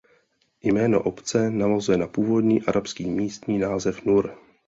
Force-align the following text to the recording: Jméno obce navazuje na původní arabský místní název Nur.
Jméno 0.63 1.01
obce 1.03 1.51
navazuje 1.51 1.97
na 1.97 2.07
původní 2.07 2.61
arabský 2.61 3.09
místní 3.09 3.57
název 3.57 4.05
Nur. 4.05 4.35